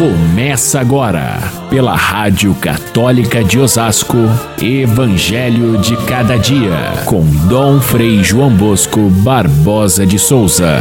Começa 0.00 0.80
agora, 0.80 1.36
pela 1.68 1.94
Rádio 1.94 2.54
Católica 2.54 3.44
de 3.44 3.58
Osasco, 3.58 4.16
Evangelho 4.58 5.78
de 5.78 5.94
Cada 6.06 6.38
Dia, 6.38 7.04
com 7.04 7.20
Dom 7.46 7.78
Frei 7.82 8.24
João 8.24 8.56
Bosco 8.56 9.10
Barbosa 9.22 10.06
de 10.06 10.18
Souza. 10.18 10.78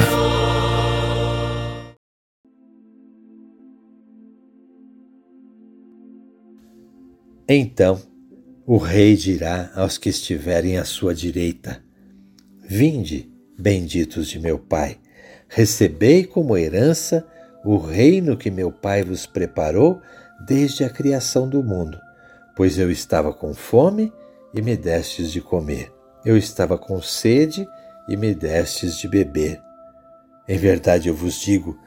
Então 7.45 8.01
o 8.65 8.77
rei 8.77 9.17
dirá 9.17 9.69
aos 9.75 9.97
que 9.97 10.07
estiverem 10.07 10.77
à 10.77 10.85
sua 10.85 11.13
direita: 11.13 11.83
Vinde, 12.65 13.29
benditos 13.59 14.29
de 14.29 14.39
meu 14.39 14.57
Pai, 14.57 14.95
recebei 15.49 16.23
como 16.23 16.55
herança 16.55 17.27
o 17.63 17.77
reino 17.77 18.37
que 18.37 18.49
meu 18.49 18.71
Pai 18.71 19.03
vos 19.03 19.25
preparou 19.25 20.01
desde 20.39 20.83
a 20.83 20.89
criação 20.89 21.47
do 21.47 21.63
mundo. 21.63 21.99
Pois 22.55 22.77
eu 22.77 22.91
estava 22.91 23.33
com 23.33 23.53
fome 23.53 24.11
e 24.53 24.61
me 24.61 24.75
destes 24.75 25.31
de 25.31 25.41
comer. 25.41 25.91
Eu 26.25 26.37
estava 26.37 26.77
com 26.77 27.01
sede 27.01 27.67
e 28.07 28.17
me 28.17 28.33
destes 28.33 28.97
de 28.97 29.07
beber. 29.07 29.61
Em 30.47 30.57
verdade 30.57 31.09
eu 31.09 31.15
vos 31.15 31.39
digo 31.39 31.77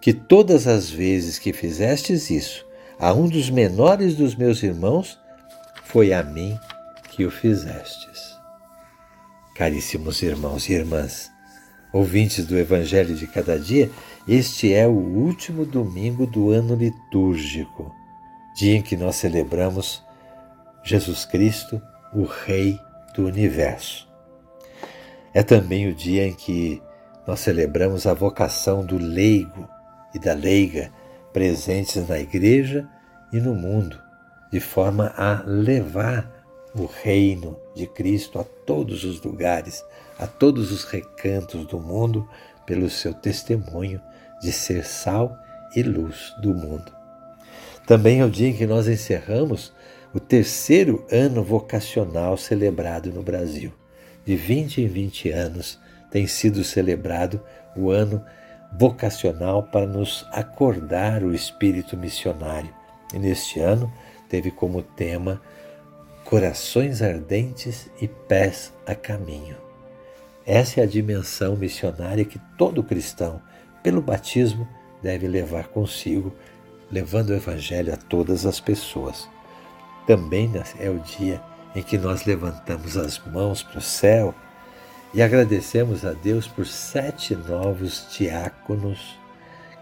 que 0.00 0.12
todas 0.12 0.66
as 0.66 0.88
vezes 0.90 1.38
que 1.38 1.52
fizestes 1.52 2.30
isso 2.30 2.68
a 2.98 3.12
um 3.12 3.28
dos 3.28 3.48
menores 3.48 4.16
dos 4.16 4.34
meus 4.34 4.62
irmãos, 4.62 5.18
foi 5.84 6.12
a 6.12 6.22
mim 6.22 6.58
que 7.10 7.24
o 7.24 7.30
fizestes. 7.30 8.36
Caríssimos 9.54 10.20
irmãos 10.22 10.68
e 10.68 10.72
irmãs, 10.72 11.30
ouvintes 11.98 12.46
do 12.46 12.56
Evangelho 12.56 13.14
de 13.14 13.26
cada 13.26 13.58
dia, 13.58 13.90
este 14.26 14.72
é 14.72 14.86
o 14.86 14.92
último 14.92 15.66
domingo 15.66 16.26
do 16.26 16.50
ano 16.50 16.76
litúrgico, 16.76 17.92
dia 18.54 18.76
em 18.76 18.82
que 18.82 18.96
nós 18.96 19.16
celebramos 19.16 20.04
Jesus 20.84 21.24
Cristo, 21.24 21.82
o 22.14 22.22
Rei 22.22 22.78
do 23.14 23.26
Universo. 23.26 24.08
É 25.34 25.42
também 25.42 25.88
o 25.88 25.94
dia 25.94 26.26
em 26.26 26.34
que 26.34 26.80
nós 27.26 27.40
celebramos 27.40 28.06
a 28.06 28.14
vocação 28.14 28.84
do 28.84 28.96
leigo 28.96 29.68
e 30.14 30.20
da 30.20 30.34
leiga 30.34 30.92
presentes 31.32 32.08
na 32.08 32.18
igreja 32.18 32.88
e 33.32 33.40
no 33.40 33.54
mundo, 33.54 34.00
de 34.52 34.60
forma 34.60 35.12
a 35.16 35.42
levar 35.44 36.30
o 36.74 36.86
reino 36.86 37.56
de 37.78 37.86
Cristo 37.86 38.38
a 38.38 38.44
todos 38.44 39.04
os 39.04 39.22
lugares, 39.22 39.84
a 40.18 40.26
todos 40.26 40.72
os 40.72 40.84
recantos 40.84 41.64
do 41.64 41.78
mundo, 41.78 42.28
pelo 42.66 42.90
seu 42.90 43.14
testemunho 43.14 44.00
de 44.42 44.52
ser 44.52 44.84
sal 44.84 45.34
e 45.74 45.82
luz 45.82 46.34
do 46.42 46.54
mundo. 46.54 46.92
Também 47.86 48.20
é 48.20 48.24
o 48.24 48.30
dia 48.30 48.48
em 48.48 48.54
que 48.54 48.66
nós 48.66 48.86
encerramos 48.86 49.72
o 50.12 50.20
terceiro 50.20 51.06
ano 51.10 51.42
vocacional 51.42 52.36
celebrado 52.36 53.10
no 53.12 53.22
Brasil. 53.22 53.72
De 54.24 54.36
20 54.36 54.82
em 54.82 54.86
20 54.88 55.30
anos 55.30 55.78
tem 56.10 56.26
sido 56.26 56.64
celebrado 56.64 57.40
o 57.76 57.90
ano 57.90 58.22
vocacional 58.76 59.62
para 59.62 59.86
nos 59.86 60.26
acordar 60.32 61.22
o 61.22 61.34
espírito 61.34 61.96
missionário. 61.96 62.74
E 63.14 63.18
neste 63.18 63.60
ano 63.60 63.90
teve 64.28 64.50
como 64.50 64.82
tema 64.82 65.40
Corações 66.28 67.00
ardentes 67.00 67.90
e 67.98 68.06
pés 68.06 68.70
a 68.86 68.94
caminho. 68.94 69.56
Essa 70.44 70.80
é 70.80 70.82
a 70.82 70.86
dimensão 70.86 71.56
missionária 71.56 72.22
que 72.22 72.38
todo 72.58 72.84
cristão 72.84 73.40
pelo 73.82 74.02
batismo, 74.02 74.68
deve 75.02 75.26
levar 75.26 75.68
consigo, 75.68 76.30
levando 76.90 77.30
o 77.30 77.34
Evangelho 77.34 77.94
a 77.94 77.96
todas 77.96 78.44
as 78.44 78.60
pessoas. 78.60 79.26
Também 80.06 80.52
é 80.78 80.90
o 80.90 80.98
dia 80.98 81.40
em 81.74 81.82
que 81.82 81.96
nós 81.96 82.26
levantamos 82.26 82.98
as 82.98 83.18
mãos 83.18 83.62
para 83.62 83.78
o 83.78 83.80
céu 83.80 84.34
e 85.14 85.22
agradecemos 85.22 86.04
a 86.04 86.12
Deus 86.12 86.46
por 86.46 86.66
sete 86.66 87.34
novos 87.34 88.06
diáconos 88.14 89.18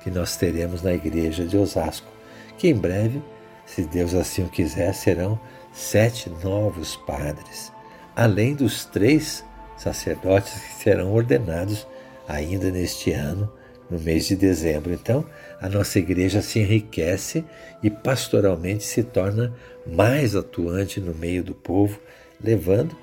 que 0.01 0.13
nós 0.13 0.37
teremos 0.37 0.81
na 0.81 0.95
igreja 0.95 1.45
de 1.45 1.57
Osasco, 1.57 2.07
que 2.57 2.69
em 2.69 2.77
breve, 2.77 3.21
se 3.65 3.83
Deus 3.83 4.15
assim 4.15 4.45
o 4.45 4.49
quiser, 4.49 4.95
serão 4.95 5.41
sete 5.77 6.31
novos 6.43 6.97
padres, 6.97 7.71
além 8.17 8.55
dos 8.55 8.87
três 8.87 9.45
sacerdotes 9.77 10.55
que 10.55 10.83
serão 10.83 11.13
ordenados 11.13 11.87
ainda 12.27 12.71
neste 12.71 13.13
ano 13.13 13.53
no 13.91 14.01
mês 14.01 14.27
de 14.27 14.35
dezembro. 14.35 14.93
Então, 14.93 15.25
a 15.61 15.69
nossa 15.69 15.99
igreja 15.99 16.41
se 16.41 16.61
enriquece 16.61 17.45
e 17.83 17.91
pastoralmente 17.91 18.85
se 18.85 19.03
torna 19.03 19.55
mais 19.87 20.35
atuante 20.35 20.99
no 20.99 21.15
meio 21.15 21.45
do 21.45 21.55
povo, 21.55 22.01
levando 22.43 22.97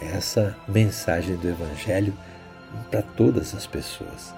essa 0.00 0.56
mensagem 0.68 1.36
do 1.36 1.48
Evangelho 1.48 2.14
para 2.90 3.02
todas 3.02 3.54
as 3.54 3.66
pessoas. 3.66 4.32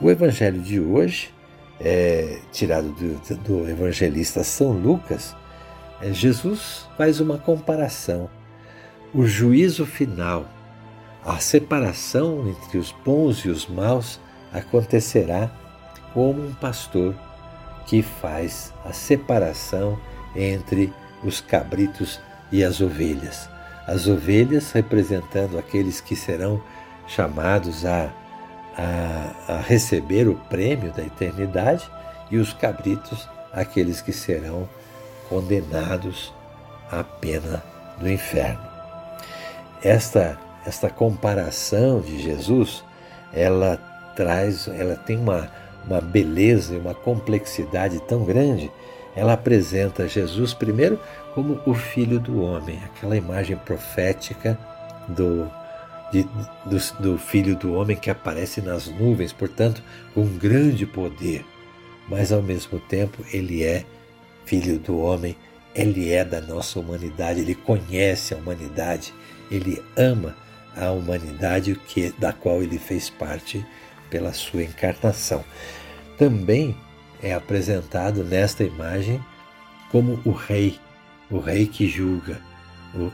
O 0.00 0.10
Evangelho 0.10 0.60
de 0.60 0.80
hoje, 0.80 1.34
é 1.80 2.38
tirado 2.52 2.88
do, 2.92 3.36
do 3.36 3.70
evangelista 3.70 4.42
São 4.42 4.72
Lucas, 4.72 5.36
Jesus 6.02 6.86
faz 6.96 7.20
uma 7.20 7.38
comparação. 7.38 8.30
O 9.12 9.26
juízo 9.26 9.84
final, 9.86 10.46
a 11.24 11.38
separação 11.38 12.48
entre 12.48 12.78
os 12.78 12.92
bons 13.04 13.44
e 13.44 13.48
os 13.48 13.66
maus, 13.66 14.20
acontecerá 14.52 15.50
como 16.14 16.46
um 16.46 16.54
pastor 16.54 17.14
que 17.86 18.02
faz 18.02 18.72
a 18.84 18.92
separação 18.92 19.98
entre 20.36 20.92
os 21.24 21.40
cabritos 21.40 22.20
e 22.52 22.62
as 22.62 22.80
ovelhas. 22.80 23.48
As 23.86 24.06
ovelhas 24.06 24.70
representando 24.72 25.58
aqueles 25.58 26.00
que 26.00 26.14
serão 26.14 26.62
chamados 27.06 27.86
a, 27.86 28.12
a, 28.76 29.54
a 29.54 29.60
receber 29.60 30.28
o 30.28 30.34
prêmio 30.34 30.92
da 30.92 31.02
eternidade, 31.02 31.90
e 32.30 32.36
os 32.36 32.52
cabritos, 32.52 33.28
aqueles 33.52 34.00
que 34.00 34.12
serão 34.12 34.68
condenados 35.28 36.32
à 36.90 37.02
pena 37.04 37.62
do 37.98 38.10
inferno. 38.10 38.60
Esta, 39.82 40.38
esta 40.66 40.90
comparação 40.90 42.00
de 42.00 42.20
Jesus, 42.20 42.82
ela 43.32 43.76
traz, 44.16 44.68
ela 44.68 44.96
tem 44.96 45.16
uma, 45.16 45.50
uma 45.86 46.00
beleza 46.00 46.74
e 46.74 46.78
uma 46.78 46.94
complexidade 46.94 48.00
tão 48.00 48.24
grande. 48.24 48.70
Ela 49.14 49.34
apresenta 49.34 50.08
Jesus 50.08 50.54
primeiro 50.54 50.98
como 51.34 51.60
o 51.66 51.74
Filho 51.74 52.18
do 52.18 52.40
Homem, 52.40 52.80
aquela 52.84 53.16
imagem 53.16 53.56
profética 53.56 54.58
do, 55.08 55.50
de, 56.12 56.24
do, 56.66 57.00
do, 57.00 57.18
Filho 57.18 57.54
do 57.56 57.74
Homem 57.74 57.96
que 57.96 58.10
aparece 58.10 58.60
nas 58.60 58.86
nuvens, 58.86 59.32
portanto, 59.32 59.82
com 60.14 60.22
um 60.22 60.38
grande 60.38 60.84
poder, 60.86 61.44
mas 62.08 62.32
ao 62.32 62.42
mesmo 62.42 62.78
tempo 62.80 63.24
ele 63.32 63.62
é 63.62 63.84
Filho 64.48 64.78
do 64.78 64.98
Homem, 64.98 65.36
ele 65.74 66.10
é 66.10 66.24
da 66.24 66.40
nossa 66.40 66.80
humanidade, 66.80 67.40
ele 67.40 67.54
conhece 67.54 68.32
a 68.32 68.38
humanidade, 68.38 69.12
ele 69.50 69.82
ama 69.94 70.34
a 70.74 70.90
humanidade 70.90 71.74
que, 71.86 72.14
da 72.18 72.32
qual 72.32 72.62
ele 72.62 72.78
fez 72.78 73.10
parte 73.10 73.62
pela 74.08 74.32
sua 74.32 74.62
encarnação. 74.62 75.44
Também 76.16 76.74
é 77.22 77.34
apresentado 77.34 78.24
nesta 78.24 78.64
imagem 78.64 79.22
como 79.92 80.18
o 80.24 80.30
rei, 80.30 80.78
o 81.30 81.38
rei 81.38 81.66
que 81.66 81.86
julga. 81.86 82.40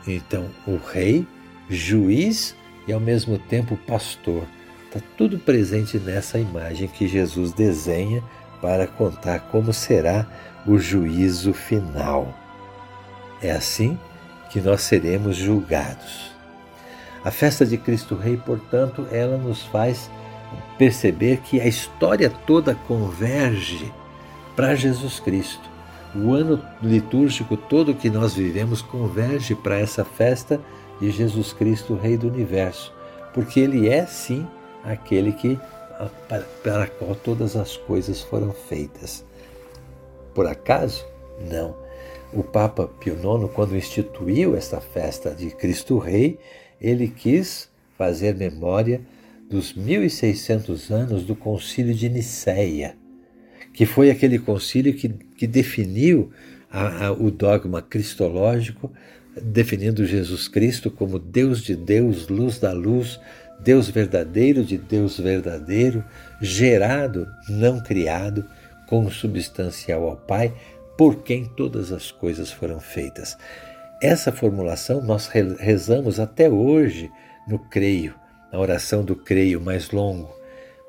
então, 0.06 0.48
o 0.68 0.76
rei, 0.76 1.26
juiz 1.68 2.54
e 2.86 2.92
ao 2.92 3.00
mesmo 3.00 3.40
tempo 3.40 3.76
pastor. 3.88 4.44
Está 4.86 5.00
tudo 5.16 5.36
presente 5.36 5.98
nessa 5.98 6.38
imagem 6.38 6.86
que 6.86 7.08
Jesus 7.08 7.52
desenha 7.52 8.22
para 8.64 8.86
contar 8.86 9.40
como 9.50 9.74
será 9.74 10.26
o 10.66 10.78
juízo 10.78 11.52
final. 11.52 12.34
É 13.42 13.50
assim 13.50 13.98
que 14.48 14.58
nós 14.58 14.80
seremos 14.80 15.36
julgados. 15.36 16.32
A 17.22 17.30
festa 17.30 17.66
de 17.66 17.76
Cristo 17.76 18.14
Rei, 18.14 18.38
portanto, 18.38 19.06
ela 19.12 19.36
nos 19.36 19.64
faz 19.64 20.10
perceber 20.78 21.42
que 21.42 21.60
a 21.60 21.66
história 21.66 22.30
toda 22.30 22.74
converge 22.74 23.92
para 24.56 24.74
Jesus 24.74 25.20
Cristo. 25.20 25.68
O 26.16 26.32
ano 26.32 26.58
litúrgico 26.80 27.58
todo 27.58 27.94
que 27.94 28.08
nós 28.08 28.32
vivemos 28.32 28.80
converge 28.80 29.54
para 29.54 29.78
essa 29.78 30.06
festa 30.06 30.58
de 30.98 31.10
Jesus 31.10 31.52
Cristo, 31.52 32.00
Rei 32.02 32.16
do 32.16 32.28
Universo, 32.28 32.94
porque 33.34 33.60
Ele 33.60 33.90
é 33.90 34.06
sim 34.06 34.46
aquele 34.82 35.32
que 35.32 35.60
para, 36.62 36.84
a 36.84 36.86
qual 36.86 37.14
todas 37.14 37.56
as 37.56 37.76
coisas 37.76 38.20
foram 38.20 38.52
feitas. 38.52 39.24
Por 40.34 40.46
acaso? 40.46 41.04
Não. 41.50 41.76
O 42.32 42.42
Papa 42.42 42.88
Pio 42.88 43.14
IX, 43.14 43.52
quando 43.52 43.76
instituiu 43.76 44.56
esta 44.56 44.80
festa 44.80 45.30
de 45.30 45.50
Cristo 45.50 45.98
Rei, 45.98 46.38
ele 46.80 47.08
quis 47.08 47.70
fazer 47.96 48.34
memória 48.34 49.00
dos 49.48 49.72
1600 49.72 50.90
anos 50.90 51.24
do 51.24 51.36
Concílio 51.36 51.94
de 51.94 52.08
Nicéia, 52.08 52.96
que 53.72 53.86
foi 53.86 54.10
aquele 54.10 54.38
concílio 54.38 54.94
que, 54.94 55.08
que 55.08 55.46
definiu 55.46 56.30
a, 56.70 57.06
a, 57.06 57.12
o 57.12 57.30
dogma 57.30 57.80
cristológico, 57.80 58.90
definindo 59.40 60.04
Jesus 60.04 60.48
Cristo 60.48 60.90
como 60.90 61.18
Deus 61.18 61.62
de 61.62 61.76
Deus, 61.76 62.28
luz 62.28 62.58
da 62.58 62.72
luz, 62.72 63.20
Deus 63.64 63.88
verdadeiro 63.88 64.62
de 64.62 64.76
Deus 64.76 65.18
verdadeiro, 65.18 66.04
gerado, 66.38 67.26
não 67.48 67.80
criado, 67.80 68.44
consubstancial 68.86 70.06
ao 70.06 70.16
Pai, 70.16 70.54
por 70.98 71.22
quem 71.22 71.46
todas 71.46 71.90
as 71.90 72.10
coisas 72.12 72.52
foram 72.52 72.78
feitas. 72.78 73.38
Essa 74.02 74.30
formulação 74.30 75.02
nós 75.02 75.28
rezamos 75.58 76.20
até 76.20 76.48
hoje 76.48 77.10
no 77.48 77.58
creio, 77.58 78.14
na 78.52 78.58
oração 78.58 79.02
do 79.02 79.16
creio 79.16 79.60
mais 79.60 79.90
longo, 79.90 80.30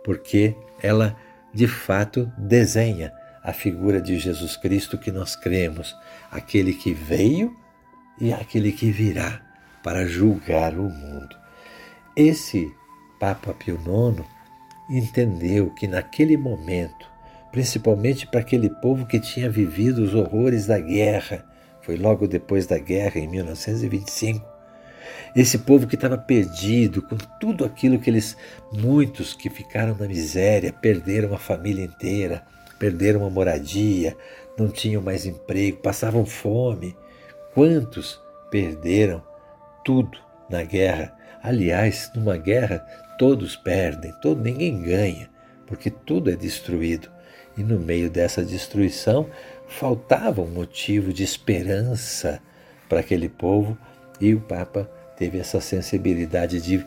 porque 0.04 0.54
ela 0.84 1.16
de 1.54 1.68
fato 1.68 2.30
desenha 2.38 3.14
a 3.42 3.54
figura 3.54 4.02
de 4.02 4.20
Jesus 4.20 4.58
Cristo 4.58 4.98
que 4.98 5.12
nós 5.12 5.36
cremos, 5.36 5.96
aquele 6.30 6.74
que 6.74 6.94
veio 6.94 7.56
e 8.20 8.34
aquele 8.34 8.74
que 8.74 8.92
virá 8.92 9.42
para 9.82 10.06
julgar 10.06 10.78
o 10.78 10.90
mundo. 10.90 11.45
Esse 12.16 12.74
Papa 13.20 13.54
Pio 13.54 13.76
IX 13.76 14.26
entendeu 14.90 15.70
que 15.72 15.86
naquele 15.86 16.38
momento, 16.38 17.06
principalmente 17.52 18.26
para 18.26 18.40
aquele 18.40 18.70
povo 18.70 19.06
que 19.06 19.20
tinha 19.20 19.50
vivido 19.50 20.02
os 20.02 20.16
horrores 20.16 20.66
da 20.66 20.80
guerra, 20.80 21.46
foi 21.82 21.98
logo 21.98 22.26
depois 22.26 22.66
da 22.66 22.78
guerra, 22.78 23.20
em 23.20 23.28
1925, 23.28 24.46
esse 25.36 25.58
povo 25.58 25.86
que 25.88 25.96
estava 25.96 26.18
perdido 26.18 27.02
com 27.02 27.18
tudo 27.38 27.66
aquilo 27.66 28.00
que 28.00 28.10
eles, 28.10 28.38
muitos 28.72 29.34
que 29.34 29.50
ficaram 29.50 29.94
na 29.94 30.08
miséria, 30.08 30.72
perderam 30.72 31.34
a 31.34 31.38
família 31.38 31.84
inteira, 31.84 32.46
perderam 32.80 33.26
a 33.26 33.30
moradia, 33.30 34.16
não 34.58 34.70
tinham 34.70 35.02
mais 35.02 35.26
emprego, 35.26 35.80
passavam 35.80 36.26
fome. 36.26 36.96
Quantos 37.54 38.22
perderam 38.50 39.22
tudo 39.84 40.18
na 40.50 40.64
guerra? 40.64 41.15
Aliás, 41.46 42.12
numa 42.16 42.38
guerra 42.38 42.80
todos 43.20 43.56
perdem, 43.56 44.12
todo, 44.20 44.42
ninguém 44.42 44.82
ganha, 44.82 45.30
porque 45.68 45.92
tudo 45.92 46.32
é 46.32 46.36
destruído. 46.36 47.08
E 47.56 47.62
no 47.62 47.80
meio 47.80 48.10
dessa 48.10 48.44
destruição 48.44 49.30
faltava 49.68 50.42
um 50.42 50.50
motivo 50.50 51.14
de 51.14 51.24
esperança 51.24 52.42
para 52.90 53.02
aquele 53.02 53.30
povo 53.30 53.78
e 54.20 54.34
o 54.34 54.42
Papa 54.42 54.90
teve 55.16 55.38
essa 55.38 55.62
sensibilidade 55.62 56.60
de 56.60 56.84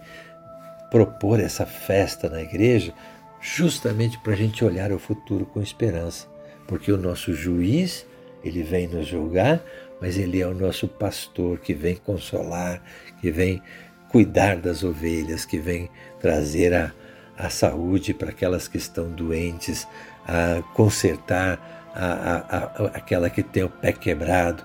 propor 0.91 1.39
essa 1.39 1.65
festa 1.65 2.29
na 2.29 2.43
igreja, 2.43 2.93
justamente 3.41 4.19
para 4.19 4.33
a 4.33 4.37
gente 4.37 4.65
olhar 4.65 4.91
o 4.91 4.99
futuro 4.99 5.47
com 5.47 5.63
esperança, 5.63 6.27
porque 6.67 6.91
o 6.91 6.99
nosso 6.99 7.33
juiz 7.33 8.05
ele 8.43 8.65
vem 8.65 8.89
nos 8.89 9.07
julgar, 9.07 9.63
mas 10.01 10.19
ele 10.19 10.41
é 10.41 10.47
o 10.49 10.55
nosso 10.55 10.89
pastor 10.89 11.59
que 11.61 11.75
vem 11.75 11.95
consolar, 11.95 12.83
que 13.21 13.31
vem 13.31 13.63
cuidar 14.11 14.57
das 14.57 14.83
ovelhas, 14.83 15.45
que 15.45 15.59
vem 15.59 15.91
trazer 16.21 16.75
a, 16.75 16.93
a 17.37 17.51
saúde 17.51 18.15
para 18.15 18.31
aquelas 18.31 18.67
que 18.69 18.77
estão 18.77 19.11
doentes, 19.11 19.87
a 20.27 20.63
consertar 20.75 21.91
a, 21.95 22.07
a, 22.07 22.37
a, 22.37 22.87
aquela 22.95 23.31
que 23.31 23.43
tem 23.43 23.63
o 23.63 23.71
pé 23.71 23.93
quebrado, 23.93 24.65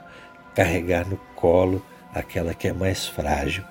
carregar 0.56 1.08
no 1.08 1.18
colo 1.36 1.84
aquela 2.14 2.54
que 2.54 2.68
é 2.68 2.74
mais 2.74 3.08
frágil 3.08 3.64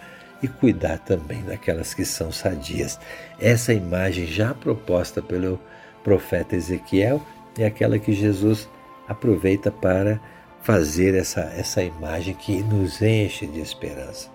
e 0.42 0.48
cuidar 0.48 0.98
também 0.98 1.42
daquelas 1.42 1.94
que 1.94 2.04
são 2.04 2.32
sadias. 2.32 2.98
Essa 3.40 3.72
imagem 3.72 4.26
já 4.26 4.52
proposta 4.52 5.22
pelo 5.22 5.60
profeta 6.02 6.56
Ezequiel 6.56 7.24
é 7.56 7.64
aquela 7.64 7.98
que 7.98 8.12
Jesus 8.12 8.68
aproveita 9.06 9.70
para 9.70 10.20
fazer 10.62 11.14
essa, 11.14 11.42
essa 11.56 11.82
imagem 11.82 12.34
que 12.34 12.62
nos 12.62 13.00
enche 13.00 13.46
de 13.46 13.60
esperança. 13.60 14.30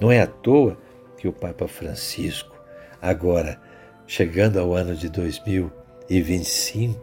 Não 0.00 0.12
é 0.12 0.20
à 0.20 0.26
toa 0.26 0.76
que 1.16 1.26
o 1.26 1.32
Papa 1.32 1.66
Francisco, 1.66 2.54
agora 3.00 3.60
chegando 4.06 4.58
ao 4.58 4.74
ano 4.74 4.94
de 4.94 5.08
2025, 5.08 7.00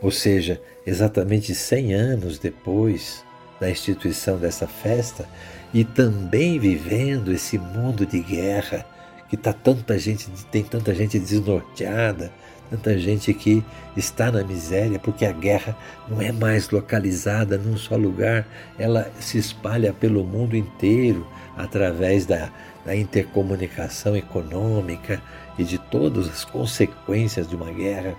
ou 0.00 0.10
seja, 0.10 0.60
exatamente 0.86 1.54
100 1.54 1.94
anos 1.94 2.38
depois 2.38 3.24
da 3.60 3.70
instituição 3.70 4.38
dessa 4.38 4.66
festa, 4.66 5.28
e 5.74 5.84
também 5.84 6.58
vivendo 6.58 7.32
esse 7.32 7.58
mundo 7.58 8.06
de 8.06 8.20
guerra 8.20 8.86
que 9.28 9.36
tá 9.36 9.52
tanta 9.52 9.98
gente 9.98 10.28
tem 10.50 10.62
tanta 10.62 10.94
gente 10.94 11.18
desnorteada, 11.18 12.32
tanta 12.70 12.98
gente 12.98 13.32
que 13.34 13.64
está 13.96 14.30
na 14.30 14.44
miséria 14.44 14.98
porque 14.98 15.24
a 15.24 15.32
guerra 15.32 15.76
não 16.08 16.20
é 16.20 16.32
mais 16.32 16.70
localizada 16.70 17.56
num 17.56 17.76
só 17.76 17.96
lugar, 17.96 18.46
ela 18.78 19.10
se 19.20 19.38
espalha 19.38 19.92
pelo 19.92 20.24
mundo 20.24 20.56
inteiro 20.56 21.26
através 21.56 22.26
da, 22.26 22.50
da 22.84 22.94
intercomunicação 22.94 24.16
econômica 24.16 25.20
e 25.58 25.64
de 25.64 25.78
todas 25.78 26.28
as 26.28 26.44
consequências 26.44 27.48
de 27.48 27.56
uma 27.56 27.72
guerra. 27.72 28.14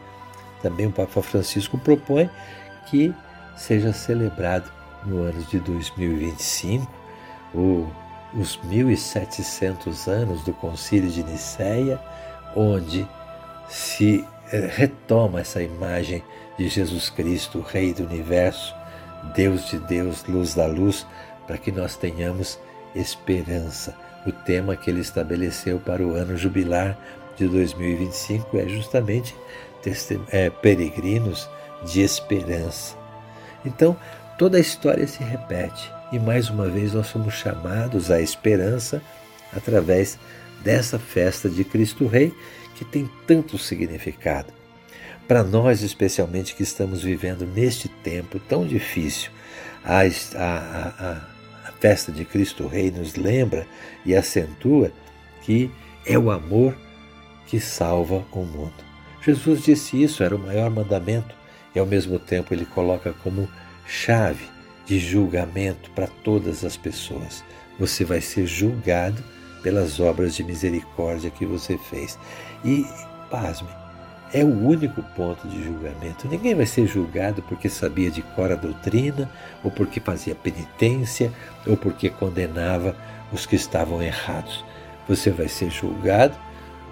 Também 0.62 0.88
o 0.88 0.92
Papa 0.92 1.22
Francisco 1.22 1.78
propõe 1.78 2.30
que 2.90 3.14
seja 3.56 3.94
celebrado 3.94 4.72
no 5.06 5.24
ano 5.24 5.42
de 5.44 5.60
2025 5.60 6.92
o, 7.54 7.88
os 8.38 8.58
1700 8.64 10.08
anos 10.08 10.44
do 10.44 10.54
Concílio 10.54 11.10
de 11.10 11.24
Nicéia, 11.24 12.00
onde 12.56 13.08
se 13.68 14.24
eh, 14.52 14.70
retoma 14.72 15.42
essa 15.42 15.62
imagem 15.62 16.24
de 16.58 16.70
Jesus 16.70 17.10
Cristo, 17.10 17.62
Rei 17.62 17.94
do 17.94 18.04
Universo, 18.04 18.76
Deus 19.36 19.68
de 19.70 19.80
Deus, 19.80 20.24
luz 20.26 20.54
da 20.54 20.68
luz, 20.68 21.06
para 21.48 21.58
que 21.58 21.72
nós 21.72 21.98
tenhamos 21.98 22.60
esperança. 22.96 23.96
O 24.26 24.32
tema 24.32 24.76
que 24.76 24.90
ele 24.90 25.02
estabeleceu 25.02 25.80
para 25.80 26.04
o 26.04 26.14
ano 26.14 26.38
jubilar 26.38 26.98
de 27.36 27.48
2025 27.48 28.58
é 28.58 28.68
justamente 28.68 29.36
é, 30.32 30.50
peregrinos 30.50 31.50
de 31.86 32.02
esperança. 32.02 32.96
Então, 33.66 33.96
toda 34.38 34.58
a 34.58 34.62
história 34.62 35.08
se 35.08 35.24
repete. 35.24 35.97
E 36.12 36.20
mais 36.20 36.50
uma 36.50 36.68
vez 36.68 36.94
nós 36.94 37.08
somos 37.08 37.34
chamados 37.34 38.10
à 38.10 38.22
esperança 38.22 39.02
através 39.56 40.18
dessa 40.64 40.98
festa 40.98 41.50
de 41.50 41.64
Cristo 41.64 42.08
Rei 42.08 42.34
que 42.76 42.86
tem 42.86 43.10
tanto 43.26 43.58
significado. 43.58 44.54
Para 45.28 45.44
nós, 45.44 45.82
especialmente 45.82 46.56
que 46.56 46.64
estamos 46.64 47.04
vivendo 47.04 47.46
neste 47.46 47.90
tempo 47.90 48.40
tão 48.40 48.66
difícil, 48.66 49.30
a, 49.84 50.02
a, 50.02 50.06
a, 50.38 51.12
a 51.68 51.72
festa 51.80 52.12
de 52.12 52.24
Cristo 52.24 52.68
Rei 52.68 52.90
nos 52.90 53.16
lembra 53.16 53.68
e 54.06 54.16
acentua 54.16 54.92
que 55.42 55.70
é 56.06 56.18
o 56.18 56.32
amor 56.32 56.78
que 57.46 57.60
salva 57.60 58.24
o 58.32 58.46
mundo. 58.46 58.88
Jesus 59.22 59.64
disse 59.64 60.02
isso, 60.02 60.24
era 60.24 60.36
o 60.36 60.40
maior 60.40 60.70
mandamento, 60.70 61.36
e 61.76 61.80
ao 61.80 61.86
mesmo 61.86 62.18
tempo 62.18 62.54
ele 62.54 62.66
coloca 62.66 63.12
como 63.12 63.50
chave 63.86 64.57
de 64.88 64.98
julgamento 65.00 65.92
para 65.92 66.08
todas 66.08 66.64
as 66.64 66.76
pessoas. 66.76 67.44
Você 67.78 68.04
vai 68.04 68.22
ser 68.22 68.48
julgado 68.48 69.24
pelas 69.62 70.00
obras 70.00 70.34
de 70.34 70.44
misericórdia 70.44 71.30
que 71.30 71.46
você 71.46 71.78
fez. 71.78 72.18
E, 72.64 72.86
pasme, 73.30 73.68
é 74.34 74.44
o 74.44 74.48
único 74.48 75.04
ponto 75.16 75.48
de 75.48 75.64
julgamento. 75.64 76.28
Ninguém 76.28 76.56
vai 76.56 76.66
ser 76.66 76.88
julgado 76.88 77.42
porque 77.44 77.70
sabia 77.70 78.10
de 78.10 78.22
cor 78.22 78.52
a 78.52 78.56
doutrina, 78.56 79.30
ou 79.64 79.70
porque 79.70 80.00
fazia 80.00 80.34
penitência, 80.34 81.32
ou 81.66 81.78
porque 81.78 82.10
condenava 82.10 82.96
os 83.32 83.46
que 83.46 83.56
estavam 83.56 84.02
errados. 84.02 84.64
Você 85.08 85.30
vai 85.30 85.50
ser 85.50 85.70
julgado 85.70 86.36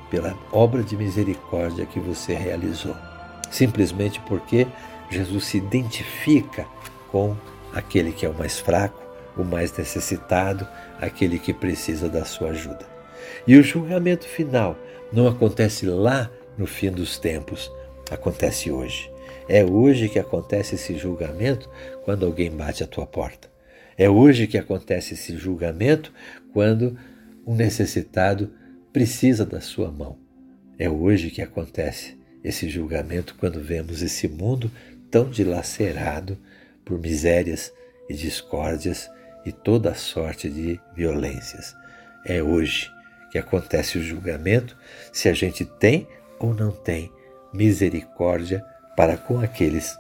pela 0.10 0.38
obra 0.52 0.84
de 0.84 0.96
misericórdia 0.96 1.86
que 1.86 2.00
você 2.00 2.34
realizou. 2.34 2.96
Simplesmente 3.50 4.20
porque 4.22 4.68
Jesus 5.10 5.46
se 5.46 5.58
identifica 5.58 6.66
com 7.12 7.36
aquele 7.76 8.14
que 8.14 8.26
é 8.26 8.30
o 8.30 8.34
mais 8.34 8.58
fraco, 8.58 9.04
o 9.38 9.44
mais 9.44 9.76
necessitado, 9.78 10.66
aquele 11.00 11.38
que 11.38 11.54
precisa 11.54 12.08
da 12.08 12.24
sua 12.24 12.52
ajuda. 12.52 12.88
E 13.46 13.58
o 13.58 13.64
julgamento 13.64 14.26
final 14.26 14.78
não 15.12 15.28
acontece 15.28 15.86
lá 15.86 16.32
no 16.58 16.66
fim 16.66 16.90
dos 16.90 17.20
tempos, 17.20 17.70
acontece 18.10 18.72
hoje. 18.72 19.12
É 19.48 19.64
hoje 19.64 20.08
que 20.08 20.18
acontece 20.18 20.76
esse 20.76 20.98
julgamento 20.98 21.70
quando 22.06 22.26
alguém 22.26 22.50
bate 22.50 22.82
a 22.82 22.88
tua 22.88 23.06
porta. 23.06 23.50
É 23.98 24.10
hoje 24.10 24.48
que 24.48 24.58
acontece 24.58 25.14
esse 25.14 25.38
julgamento 25.38 26.14
quando 26.54 26.98
um 27.46 27.56
necessitado 27.56 28.52
precisa 28.92 29.46
da 29.46 29.60
sua 29.60 29.92
mão. 29.92 30.18
É 30.80 30.90
hoje 30.90 31.30
que 31.30 31.42
acontece 31.42 32.18
esse 32.44 32.70
julgamento 32.70 33.36
quando 33.38 33.62
vemos 33.62 34.02
esse 34.02 34.28
mundo 34.28 34.72
tão 35.12 35.30
dilacerado 35.30 36.38
por 36.86 37.00
misérias 37.00 37.74
e 38.08 38.14
discórdias 38.14 39.10
e 39.46 39.52
toda 39.52 39.94
sorte 39.96 40.50
de 40.50 40.80
violências. 40.96 41.76
É 42.26 42.42
hoje 42.42 42.92
que 43.32 43.38
acontece 43.38 43.98
o 43.98 44.04
julgamento 44.04 44.78
se 45.12 45.28
a 45.28 45.34
gente 45.34 45.66
tem 45.66 46.08
ou 46.40 46.54
não 46.54 46.72
tem 46.72 47.12
misericórdia 47.54 48.64
para 48.96 49.18
com 49.18 49.40
aqueles 49.40 49.98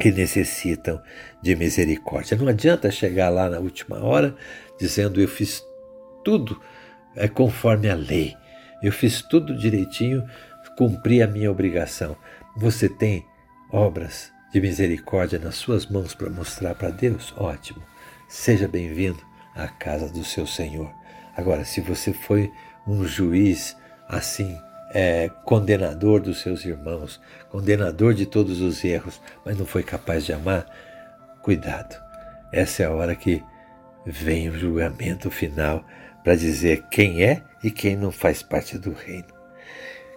que 0.00 0.10
necessitam 0.10 1.00
de 1.42 1.54
misericórdia. 1.56 2.36
Não 2.36 2.48
adianta 2.48 2.90
chegar 2.90 3.28
lá 3.28 3.48
na 3.48 3.58
última 3.58 4.02
hora 4.02 4.34
dizendo 4.78 5.20
eu 5.20 5.28
fiz 5.28 5.62
tudo 6.24 6.60
é 7.16 7.28
conforme 7.28 7.90
a 7.90 7.94
lei, 7.94 8.36
eu 8.82 8.92
fiz 8.92 9.20
tudo 9.22 9.56
direitinho, 9.56 10.24
cumpri 10.76 11.22
a 11.22 11.26
minha 11.26 11.50
obrigação. 11.50 12.16
Você 12.56 12.88
tem 12.88 13.24
obras 13.70 14.32
de 14.52 14.60
misericórdia 14.60 15.38
nas 15.38 15.56
suas 15.56 15.86
mãos 15.86 16.14
para 16.14 16.28
mostrar 16.28 16.74
para 16.74 16.90
Deus? 16.90 17.32
Ótimo. 17.36 17.82
Seja 18.28 18.66
bem-vindo 18.66 19.20
à 19.54 19.68
casa 19.68 20.08
do 20.08 20.24
seu 20.24 20.46
Senhor. 20.46 20.92
Agora, 21.36 21.64
se 21.64 21.80
você 21.80 22.12
foi 22.12 22.52
um 22.86 23.04
juiz 23.04 23.76
assim, 24.08 24.58
é, 24.92 25.30
condenador 25.44 26.20
dos 26.20 26.40
seus 26.40 26.64
irmãos, 26.64 27.20
condenador 27.48 28.12
de 28.12 28.26
todos 28.26 28.60
os 28.60 28.84
erros, 28.84 29.20
mas 29.44 29.56
não 29.56 29.64
foi 29.64 29.82
capaz 29.82 30.24
de 30.24 30.32
amar, 30.32 30.66
cuidado. 31.42 31.96
Essa 32.52 32.82
é 32.82 32.86
a 32.86 32.90
hora 32.90 33.14
que 33.14 33.42
vem 34.04 34.48
o 34.48 34.58
julgamento 34.58 35.30
final 35.30 35.84
para 36.24 36.34
dizer 36.34 36.84
quem 36.90 37.22
é 37.22 37.42
e 37.62 37.70
quem 37.70 37.96
não 37.96 38.10
faz 38.10 38.42
parte 38.42 38.76
do 38.78 38.92
reino. 38.92 39.28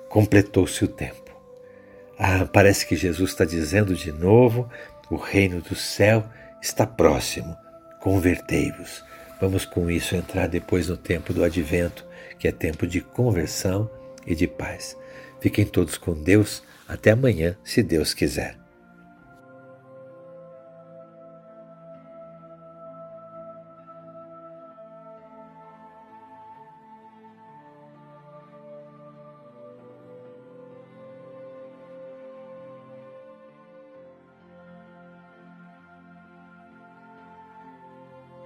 Completou-se 0.09 0.83
o 0.83 0.87
tempo. 0.87 1.22
Ah, 2.17 2.47
parece 2.51 2.85
que 2.85 2.95
Jesus 2.95 3.31
está 3.31 3.45
dizendo 3.45 3.95
de 3.95 4.11
novo: 4.11 4.69
o 5.09 5.15
reino 5.15 5.61
do 5.61 5.75
céu 5.75 6.23
está 6.61 6.85
próximo. 6.85 7.55
Convertei-vos. 7.99 9.03
Vamos 9.39 9.65
com 9.65 9.89
isso 9.89 10.15
entrar 10.15 10.47
depois 10.47 10.87
no 10.87 10.95
tempo 10.95 11.33
do 11.33 11.43
advento, 11.43 12.05
que 12.39 12.47
é 12.47 12.51
tempo 12.51 12.87
de 12.87 13.01
conversão 13.01 13.89
e 14.25 14.35
de 14.35 14.47
paz. 14.47 14.95
Fiquem 15.41 15.65
todos 15.65 15.97
com 15.97 16.13
Deus. 16.13 16.63
Até 16.87 17.11
amanhã, 17.11 17.57
se 17.63 17.81
Deus 17.81 18.13
quiser. 18.13 18.62